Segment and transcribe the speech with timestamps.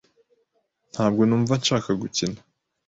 [0.91, 2.39] Ntabwo numva nshaka gukina.